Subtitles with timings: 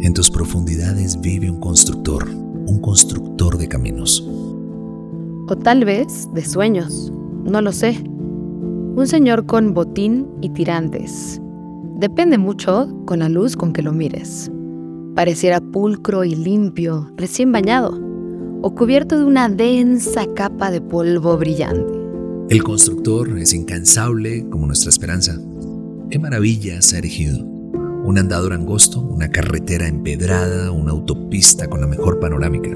[0.00, 4.24] En tus profundidades vive un constructor, un constructor de caminos.
[5.48, 7.12] O tal vez de sueños,
[7.44, 7.98] no lo sé.
[8.04, 11.40] Un señor con botín y tirantes.
[11.96, 14.52] Depende mucho con la luz con que lo mires.
[15.16, 18.00] Pareciera pulcro y limpio, recién bañado,
[18.62, 21.92] o cubierto de una densa capa de polvo brillante.
[22.50, 25.36] El constructor es incansable como nuestra esperanza.
[26.08, 27.57] Qué maravilla se ha erigido
[28.08, 32.70] un andador angosto, una carretera empedrada, una autopista con la mejor panorámica.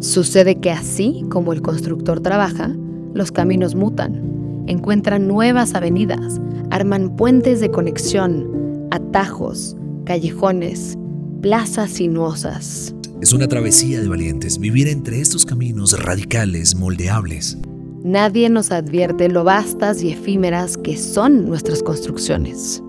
[0.00, 2.74] Sucede que así como el constructor trabaja,
[3.12, 10.96] los caminos mutan, encuentran nuevas avenidas, arman puentes de conexión, atajos, callejones,
[11.42, 12.94] plazas sinuosas.
[13.20, 17.58] Es una travesía de valientes, vivir entre estos caminos radicales, moldeables.
[18.02, 22.82] Nadie nos advierte lo vastas y efímeras que son nuestras construcciones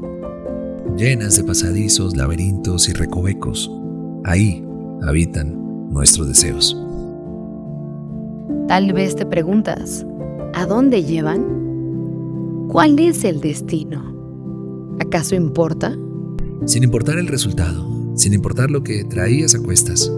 [0.98, 3.70] llenas de pasadizos, laberintos y recovecos.
[4.24, 4.64] Ahí
[5.04, 6.78] habitan nuestros deseos.
[8.68, 10.06] Tal vez te preguntas,
[10.54, 12.68] ¿a dónde llevan?
[12.70, 14.96] ¿Cuál es el destino?
[15.00, 15.96] ¿Acaso importa?
[16.66, 17.86] Sin importar el resultado,
[18.16, 20.12] sin importar lo que traías a cuestas,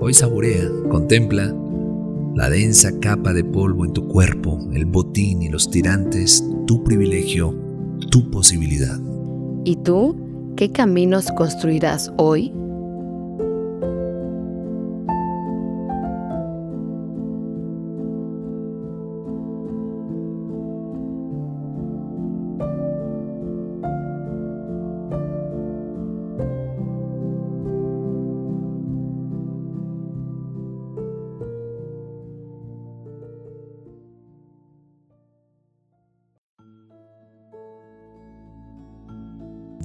[0.00, 1.54] hoy saborea, contempla
[2.34, 7.54] la densa capa de polvo en tu cuerpo, el botín y los tirantes, tu privilegio,
[8.10, 8.98] tu posibilidad.
[9.66, 10.14] ¿Y tú
[10.56, 12.52] qué caminos construirás hoy?